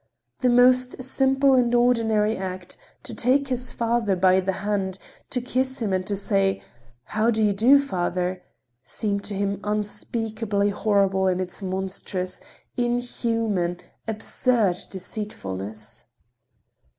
The 0.39 0.49
most 0.49 1.03
simple 1.03 1.53
and 1.53 1.75
ordinary 1.75 2.35
act, 2.35 2.75
to 3.03 3.13
take 3.13 3.49
his 3.49 3.71
father 3.71 4.15
by 4.15 4.39
the 4.39 4.51
hand, 4.65 4.97
to 5.29 5.39
kiss 5.41 5.79
him, 5.79 5.93
and 5.93 6.07
to 6.07 6.15
say, 6.15 6.59
"How 7.03 7.29
do 7.29 7.43
you 7.43 7.53
do, 7.53 7.77
father?" 7.77 8.41
seemed 8.83 9.23
to 9.25 9.35
him 9.35 9.59
unspeakably 9.63 10.69
horrible 10.71 11.27
in 11.27 11.39
its 11.39 11.61
monstrous, 11.61 12.41
inhuman, 12.75 13.77
absurd 14.07 14.77
deceitfulness. 14.89 16.05